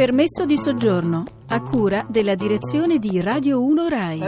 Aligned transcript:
Permesso 0.00 0.46
di 0.46 0.56
soggiorno 0.56 1.24
a 1.48 1.62
cura 1.62 2.06
della 2.08 2.34
direzione 2.34 2.98
di 2.98 3.20
Radio 3.20 3.62
1 3.62 3.86
RAI. 3.86 4.20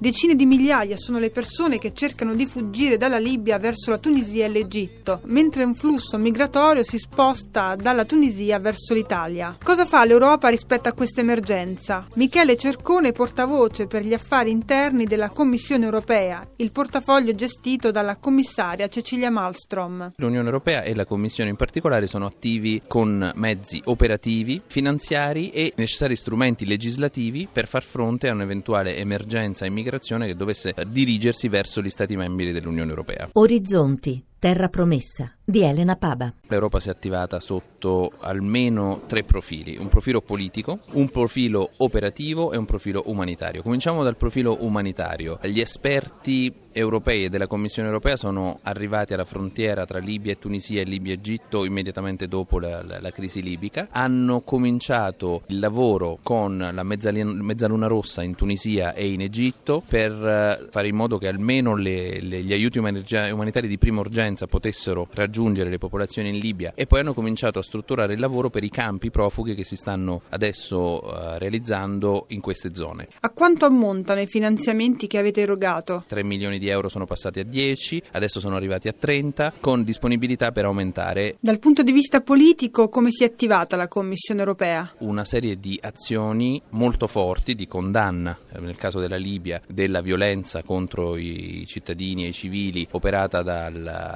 Decine 0.00 0.34
di 0.34 0.46
migliaia 0.46 0.96
sono 0.96 1.18
le 1.18 1.28
persone 1.28 1.76
che 1.76 1.92
cercano 1.92 2.34
di 2.34 2.46
fuggire 2.46 2.96
dalla 2.96 3.18
Libia 3.18 3.58
verso 3.58 3.90
la 3.90 3.98
Tunisia 3.98 4.46
e 4.46 4.48
l'Egitto, 4.48 5.20
mentre 5.24 5.62
un 5.62 5.74
flusso 5.74 6.16
migratorio 6.16 6.82
si 6.82 6.96
sposta 6.96 7.76
dalla 7.76 8.06
Tunisia 8.06 8.58
verso 8.58 8.94
l'Italia. 8.94 9.58
Cosa 9.62 9.84
fa 9.84 10.06
l'Europa 10.06 10.48
rispetto 10.48 10.88
a 10.88 10.94
questa 10.94 11.20
emergenza? 11.20 12.06
Michele 12.14 12.56
Cercone, 12.56 13.12
portavoce 13.12 13.86
per 13.88 14.02
gli 14.02 14.14
affari 14.14 14.50
interni 14.50 15.04
della 15.04 15.28
Commissione 15.28 15.84
europea, 15.84 16.48
il 16.56 16.72
portafoglio 16.72 17.34
gestito 17.34 17.90
dalla 17.90 18.16
commissaria 18.16 18.88
Cecilia 18.88 19.30
Malmström. 19.30 20.12
L'Unione 20.16 20.46
europea 20.46 20.80
e 20.82 20.94
la 20.94 21.04
Commissione 21.04 21.50
in 21.50 21.56
particolare 21.56 22.06
sono 22.06 22.24
attivi 22.24 22.80
con 22.86 23.32
mezzi 23.34 23.82
operativi, 23.84 24.62
finanziari 24.66 25.50
e 25.50 25.74
necessari 25.76 26.16
strumenti 26.16 26.64
legislativi 26.64 27.46
per 27.52 27.68
far 27.68 27.82
fronte 27.82 28.28
a 28.28 28.32
un'eventuale 28.32 28.96
emergenza 28.96 29.66
immigratoria 29.66 29.88
immigrazione 29.90 30.26
che 30.26 30.36
dovesse 30.36 30.74
dirigersi 30.86 31.48
verso 31.48 31.82
gli 31.82 31.90
Stati 31.90 32.16
membri 32.16 32.52
dell'Unione 32.52 32.90
Europea. 32.90 33.28
Orizzonti, 33.32 34.24
terra 34.40 34.70
promessa 34.70 35.34
di 35.44 35.62
Elena 35.62 35.96
Paba. 35.96 36.32
L'Europa 36.48 36.80
si 36.80 36.88
è 36.88 36.90
attivata 36.90 37.40
sotto 37.40 38.12
almeno 38.20 39.02
tre 39.06 39.22
profili, 39.22 39.76
un 39.76 39.88
profilo 39.88 40.22
politico, 40.22 40.80
un 40.92 41.10
profilo 41.10 41.70
operativo 41.78 42.52
e 42.52 42.56
un 42.56 42.64
profilo 42.64 43.02
umanitario. 43.06 43.62
Cominciamo 43.62 44.02
dal 44.02 44.16
profilo 44.16 44.56
umanitario. 44.60 45.38
Gli 45.42 45.60
esperti 45.60 46.52
europei 46.72 47.24
e 47.24 47.28
della 47.28 47.48
Commissione 47.48 47.88
europea 47.88 48.16
sono 48.16 48.60
arrivati 48.62 49.12
alla 49.12 49.24
frontiera 49.24 49.84
tra 49.84 49.98
Libia 49.98 50.32
e 50.32 50.38
Tunisia 50.38 50.80
e 50.80 50.84
Libia 50.84 51.12
e 51.12 51.16
Egitto 51.16 51.64
immediatamente 51.64 52.28
dopo 52.28 52.60
la, 52.60 52.82
la, 52.82 53.00
la 53.00 53.10
crisi 53.10 53.42
libica, 53.42 53.88
hanno 53.90 54.40
cominciato 54.42 55.42
il 55.48 55.58
lavoro 55.58 56.18
con 56.22 56.56
la 56.72 56.82
Mezzaluna 56.84 57.88
Rossa 57.88 58.22
in 58.22 58.36
Tunisia 58.36 58.94
e 58.94 59.08
in 59.08 59.20
Egitto 59.20 59.82
per 59.86 60.12
eh, 60.12 60.68
fare 60.70 60.86
in 60.86 60.94
modo 60.94 61.18
che 61.18 61.26
almeno 61.26 61.74
le, 61.74 62.20
le, 62.20 62.40
gli 62.40 62.52
aiuti 62.52 62.78
umanitari 62.78 63.66
di 63.66 63.78
prima 63.78 63.98
urgenza 63.98 64.29
potessero 64.46 65.06
raggiungere 65.12 65.70
le 65.70 65.78
popolazioni 65.78 66.28
in 66.28 66.38
Libia 66.38 66.72
e 66.74 66.86
poi 66.86 67.00
hanno 67.00 67.14
cominciato 67.14 67.58
a 67.58 67.62
strutturare 67.62 68.14
il 68.14 68.20
lavoro 68.20 68.50
per 68.50 68.64
i 68.64 68.68
campi 68.68 69.10
profughi 69.10 69.54
che 69.54 69.64
si 69.64 69.76
stanno 69.76 70.22
adesso 70.30 71.04
uh, 71.04 71.38
realizzando 71.38 72.26
in 72.28 72.40
queste 72.40 72.74
zone. 72.74 73.08
A 73.20 73.30
quanto 73.30 73.66
ammontano 73.66 74.20
i 74.20 74.26
finanziamenti 74.26 75.06
che 75.06 75.18
avete 75.18 75.40
erogato? 75.42 76.04
3 76.06 76.24
milioni 76.24 76.58
di 76.58 76.68
euro 76.68 76.88
sono 76.88 77.06
passati 77.06 77.40
a 77.40 77.44
10, 77.44 78.02
adesso 78.12 78.40
sono 78.40 78.56
arrivati 78.56 78.88
a 78.88 78.92
30 78.92 79.54
con 79.60 79.82
disponibilità 79.82 80.52
per 80.52 80.64
aumentare. 80.64 81.36
Dal 81.40 81.58
punto 81.58 81.82
di 81.82 81.92
vista 81.92 82.20
politico 82.20 82.88
come 82.88 83.10
si 83.10 83.24
è 83.24 83.26
attivata 83.26 83.76
la 83.76 83.88
Commissione 83.88 84.40
europea? 84.40 84.92
Una 84.98 85.24
serie 85.24 85.58
di 85.58 85.78
azioni 85.80 86.60
molto 86.70 87.06
forti 87.06 87.54
di 87.54 87.66
condanna, 87.66 88.38
nel 88.58 88.76
caso 88.76 89.00
della 89.00 89.16
Libia, 89.16 89.60
della 89.66 90.00
violenza 90.00 90.62
contro 90.62 91.16
i 91.16 91.64
cittadini 91.66 92.24
e 92.24 92.28
i 92.28 92.32
civili 92.32 92.86
operata 92.92 93.42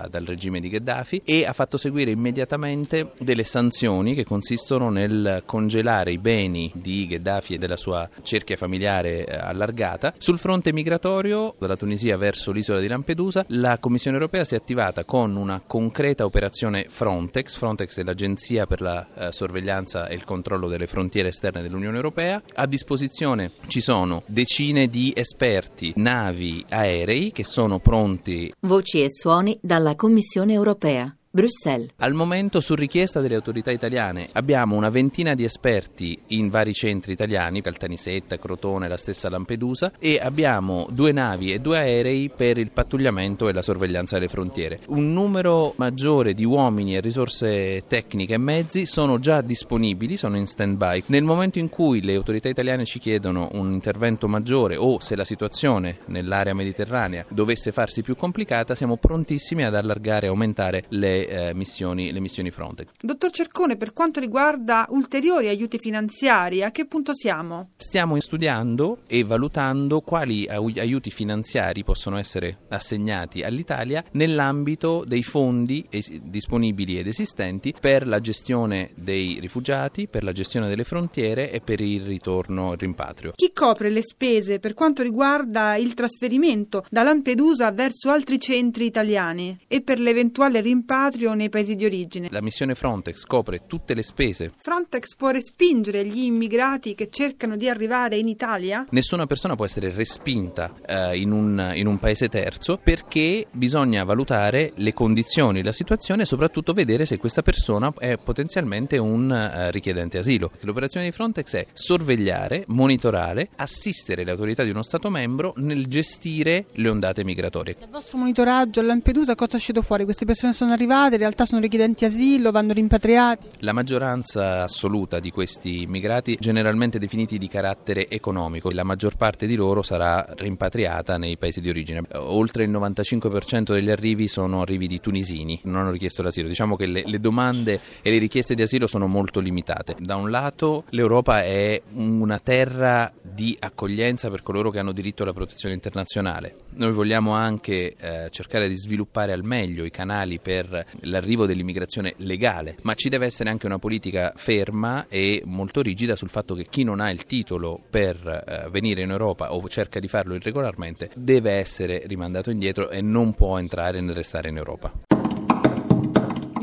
dal, 0.09 0.25
regime 0.25 0.61
di 0.61 0.69
Gheddafi 0.69 0.83
Gheddafi 0.85 1.23
e 1.25 1.45
ha 1.47 1.53
fatto 1.53 1.77
seguire 1.77 2.11
immediatamente 2.11 3.13
delle 3.19 3.45
sanzioni 3.45 4.15
che 4.15 4.25
consistono 4.25 4.91
nel 4.91 5.43
congelare 5.47 6.13
i 6.13 6.19
beni 6.19 6.71
di 6.75 7.07
Gheddafi 7.07 7.55
e 7.55 7.59
della 7.59 7.77
sua 7.77 8.09
cerchia 8.23 8.57
familiare 8.57 9.27
eh, 9.27 9.35
allargata. 9.37 10.15
Sul 10.19 10.39
fronte 10.39 10.73
migratorio 10.73 11.55
dalla 11.59 11.77
Tunisia 11.77 12.17
verso 12.17 12.53
l'isola 12.53 12.81
di 12.81 12.87
Lampedusa 12.87 13.45
la 13.49 13.79
Commissione 13.79 14.17
europea 14.17 14.45
si 14.45 14.55
è 14.55 14.59
attivata 14.59 15.05
con 15.05 15.37
una 15.37 15.63
concreta 15.67 16.25
operazione 16.25 16.87
Frontex. 16.89 17.57
Frontex 17.57 17.99
è 17.99 18.03
l'agenzia 18.03 18.67
per 18.67 18.81
la 18.81 19.07
eh, 19.15 19.33
sorveglianza 19.33 20.09
e 20.09 20.15
il 20.15 20.25
controllo 20.25 20.69
delle 20.69 20.87
frontiere 20.87 21.29
esterne 21.29 21.63
dell'Unione 21.63 21.97
Europea. 21.97 22.43
A 22.55 22.67
disposizione 22.67 23.53
ci 23.69 23.81
sono 23.81 24.23
decine 24.27 24.89
di 24.89 25.13
esperti, 25.15 25.93
navi, 25.97 26.65
aerei 26.69 27.33
che 27.33 27.45
sono 27.45 27.79
pronti. 27.79 28.53
Voci 28.61 29.03
e 29.03 29.11
suoni 29.11 29.59
dalla 29.61 29.94
Commissione 29.97 30.53
europea. 30.53 31.17
Bruxelles. 31.35 31.91
Al 31.97 32.15
momento, 32.15 32.61
su 32.61 32.77
richiesta 32.77 33.21
delle 33.21 33.35
autorità 33.35 33.73
italiane, 33.73 34.29
abbiamo 34.35 34.77
una 34.77 34.89
ventina 34.89 35.35
di 35.35 35.43
esperti 35.43 36.17
in 36.29 36.49
vari 36.49 36.73
centri 36.73 37.11
italiani, 37.11 37.61
Caltanissetta, 37.61 38.39
Crotone, 38.39 38.87
la 38.87 38.97
stessa 38.97 39.29
Lampedusa, 39.29 39.95
e 39.99 40.21
abbiamo 40.23 40.87
due 40.93 41.11
navi 41.11 41.53
e 41.53 41.59
due 41.59 41.79
aerei 41.79 42.31
per 42.31 42.59
il 42.59 42.71
pattugliamento 42.71 43.49
e 43.49 43.53
la 43.53 43.63
sorveglianza 43.63 44.15
delle 44.15 44.29
frontiere. 44.29 44.79
Un 44.91 45.13
numero 45.13 45.75
maggiore 45.77 46.35
di 46.35 46.45
uomini 46.45 46.95
e 46.95 47.01
risorse 47.01 47.83
tecniche 47.89 48.35
e 48.35 48.39
mezzi 48.39 48.87
sono 48.87 49.19
già 49.19 49.41
disponibili, 49.41 50.17
sono 50.17 50.37
in 50.37 50.47
stand-by. 50.47 51.03
Nel 51.07 51.25
momento 51.25 51.59
in 51.59 51.69
cui 51.69 52.01
le 52.01 52.15
autorità 52.15 52.49
italiane 52.49 52.85
ci 52.85 53.01
chiedono 53.01 53.49
un 53.55 53.73
intervento 53.73 54.29
maggiore 54.29 54.77
o 54.77 55.01
se 55.01 55.17
la 55.17 55.25
situazione 55.25 55.99
nell'area 56.05 56.55
mediterranea 56.55 57.27
dovesse 57.29 57.73
farsi 57.73 58.03
più 58.03 58.15
complicata, 58.15 58.77
siamo 58.77 58.99
prontissimi 58.99 59.65
ad 59.65 59.75
allargare 59.75 60.27
e 60.27 60.29
aumentare 60.29 60.85
le 60.91 61.23
eh, 61.27 61.55
missioni, 61.55 62.13
le 62.13 62.21
missioni 62.21 62.51
Frontex. 62.51 62.89
Dottor 63.01 63.31
Cercone, 63.31 63.77
per 63.77 63.93
quanto 63.93 64.21
riguarda 64.21 64.87
ulteriori 64.91 65.49
aiuti 65.49 65.79
finanziari, 65.79 66.63
a 66.63 66.71
che 66.71 66.87
punto 66.87 67.15
siamo? 67.15 67.71
Stiamo 67.77 68.19
studiando 68.21 68.99
e 69.07 69.23
valutando 69.25 70.01
quali 70.01 70.47
aiuti 70.47 71.11
finanziari 71.11 71.85
possono 71.85 72.19
essere 72.19 72.59
assegnati 72.69 73.43
all'Italia 73.43 74.05
nell'ambito 74.13 75.05
dei 75.07 75.23
fondi 75.23 75.87
es- 75.91 76.11
disponibili 76.11 76.99
ed 76.99 77.07
esistenti 77.07 77.75
per 77.79 78.07
la 78.07 78.21
gestione 78.21 78.93
dei 78.97 79.39
rifugiati, 79.41 80.09
per 80.09 80.25
la 80.25 80.33
gestione 80.33 80.69
delle 80.69 80.85
frontiere 80.85 81.51
e 81.51 81.61
per 81.61 81.81
il 81.81 82.03
ritorno 82.03 82.73
e 82.73 82.77
rimpatrio. 82.77 83.33
Chi 83.35 83.53
copre 83.53 83.91
le 83.91 84.03
spese 84.03 84.59
per 84.59 84.75
quanto 84.75 85.03
riguarda 85.03 85.77
il 85.77 85.95
trasferimento 85.95 86.85
da 86.91 87.03
Lampedusa 87.03 87.71
verso 87.71 88.11
altri 88.11 88.39
centri 88.39 88.87
italiani 88.87 89.59
e 89.69 89.83
per 89.83 89.99
l'eventuale 89.99 90.61
rimpatrio 90.61 91.14
rimpatrio 91.15 91.35
nei 91.35 91.49
paesi 91.49 91.77
di 91.77 91.85
origine. 91.85 92.29
La 92.31 92.43
missione 92.43 92.75
Frontex 92.75 93.23
copre 93.25 93.63
tutte 93.67 93.95
le 93.95 94.03
spese. 94.03 94.53
Frontex 94.57 95.15
può 95.17 95.31
respingere 95.31 96.05
gli 96.05 96.25
immigrati 96.25 96.95
che 96.95 97.09
cercano 97.11 97.57
di 97.57 97.69
arrivare 97.69 98.17
in 98.17 98.29
Italia? 98.29 98.87
Nessuna 98.91 99.27
persona 99.27 99.55
può 99.55 99.65
essere 99.65 99.93
respinta 99.93 100.75
eh, 100.87 101.19
in, 101.19 101.33
un, 101.33 101.73
in, 101.75 101.87
un, 101.87 101.99
paese 101.99 102.29
terzo 102.29 102.79
perché 102.83 103.47
bisogna 103.51 104.05
valutare 104.05 104.73
le 104.77 104.93
condizioni, 104.93 105.63
la 105.63 105.73
situazione 105.73 106.23
e 106.23 106.27
soprattutto 106.27 106.73
vedere 106.73 107.07
se 107.07 107.19
questa 107.19 107.43
persona 107.43 107.93
è 107.99 108.17
potenzialmente 108.17 108.99
un 108.99 109.31
uh, 109.31 109.71
richiedente 109.71 110.19
asilo. 110.19 110.51
L'operazione 110.61 111.07
di 111.07 111.13
Frontex 111.13 111.55
è 111.55 111.67
sorvegliare, 111.73 112.65
monitorare, 112.69 113.51
assistere 113.57 114.25
le 114.25 114.31
autorità 114.31 114.65
di 114.65 114.71
uno 114.71 114.83
Stato 114.83 115.09
membro 115.09 115.55
nel 115.57 115.87
gestire 115.87 116.67
le 116.73 116.89
ondate 116.89 117.25
migratorie. 117.25 117.77
Dal 117.79 117.89
vostro 117.89 118.19
monitoraggio 118.19 118.81
a 118.81 118.83
Lampedusa 118.83 119.35
cosa 119.35 119.53
è 119.53 119.57
uscito 119.57 119.83
fuori? 119.83 120.05
Queste 120.05 120.25
persone 120.25 120.53
sono 120.53 120.73
arrivate? 120.73 121.04
In 121.13 121.19
realtà 121.19 121.45
sono 121.45 121.61
richiedenti 121.61 122.05
asilo, 122.05 122.51
vanno 122.51 122.73
rimpatriati? 122.73 123.47
La 123.61 123.73
maggioranza 123.73 124.63
assoluta 124.63 125.21
di 125.21 125.31
questi 125.31 125.83
immigrati, 125.83 126.37
generalmente 126.41 126.99
definiti 126.99 127.39
di 127.39 127.49
carattere 127.49 128.09
economico, 128.09 128.71
la 128.71 128.85
maggior 128.85 129.17
parte 129.17 129.47
di 129.47 129.55
loro 129.55 129.83
sarà 129.83 130.27
rimpatriata 130.37 131.17
nei 131.19 131.37
paesi 131.37 131.61
di 131.61 131.69
origine. 131.69 132.03
Oltre 132.15 132.65
il 132.65 132.71
95% 132.71 133.73
degli 133.73 133.91
arrivi 133.91 134.29
sono 134.29 134.63
arrivi 134.63 134.87
di 134.87 135.01
tunisini, 135.01 135.61
non 135.65 135.77
hanno 135.77 135.91
richiesto 135.91 136.23
l'asilo. 136.23 136.49
Diciamo 136.49 136.77
che 136.77 136.87
le, 136.87 137.03
le 137.07 137.21
domande 137.21 137.81
e 138.03 138.11
le 138.11 138.19
richieste 138.19 138.55
di 138.55 138.63
asilo 138.63 138.87
sono 138.87 139.07
molto 139.07 139.41
limitate. 139.41 139.97
Da 139.99 140.17
un 140.17 140.31
lato 140.31 140.85
l'Europa 140.91 141.43
è 141.43 141.81
una 141.95 142.39
terra 142.39 143.13
di 143.21 143.57
accoglienza 143.59 144.31
per 144.31 144.43
coloro 144.43 144.71
che 144.71 144.79
hanno 144.79 144.93
diritto 144.93 145.23
alla 145.23 145.33
protezione 145.33 145.75
internazionale. 145.75 146.57
Noi 146.75 146.93
vogliamo 146.93 147.33
anche 147.33 147.95
eh, 147.95 148.29
cercare 148.31 148.69
di 148.69 148.75
sviluppare 148.75 149.33
al 149.33 149.45
meglio 149.45 149.85
i 149.85 149.91
canali 149.91 150.39
per 150.39 150.84
l'arrivo 151.01 151.47
dell'immigrazione 151.47 152.15
legale, 152.19 152.77
ma 152.83 152.95
ci 152.95 153.09
deve 153.09 153.27
essere 153.27 153.51
anche 153.51 153.67
una 153.67 153.79
politica 153.79 154.33
ferma 154.37 155.07
e 155.09 155.43
molto 155.45 155.81
rigida 155.81 156.17
sul 156.17 156.31
fatto 156.31 156.55
che 156.55 156.67
chi 156.69 156.85
non 156.85 157.01
ha 157.01 157.11
il 157.11 157.25
titolo 157.25 157.81
per 157.89 158.17
eh, 158.27 158.69
venire 158.71 159.03
in 159.03 159.11
Europa 159.11 159.53
o 159.55 159.69
cerca 159.69 160.01
di 160.01 160.09
farlo 160.09 160.35
irregolarmente 160.35 161.11
deve 161.15 161.53
essere 161.53 162.03
rimandato 162.07 162.51
indietro 162.51 162.91
e 162.91 163.01
non 163.01 163.35
può 163.35 163.59
entrare 163.59 164.01
né 164.01 164.13
restare 164.13 164.49
in 164.49 164.57
Europa. 164.57 165.14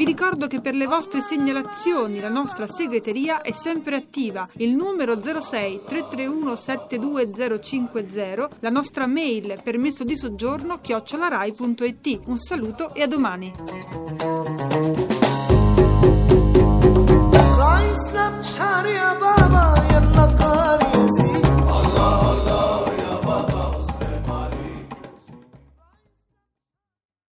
Vi 0.02 0.08
ricordo 0.08 0.48
che 0.48 0.62
per 0.62 0.74
le 0.74 0.88
vostre 0.88 1.22
segnalazioni 1.22 2.20
la 2.20 2.28
nostra 2.28 2.66
segreteria 2.68 3.42
è 3.42 3.52
sempre 3.52 3.96
attiva. 3.96 4.50
Il 4.56 4.76
numero 4.76 5.22
06 5.22 5.82
331 5.86 6.56
72050, 6.56 8.50
la 8.62 8.70
nostra 8.72 9.06
mail 9.06 9.62
permesso 9.64 10.04
di 10.04 10.18
soggiorno 10.18 10.80
chiocciolarai.it. 10.82 12.22
Un 12.26 12.38
saluto 12.40 12.96
e 12.96 13.04
a 13.04 13.08
domani. 13.08 13.54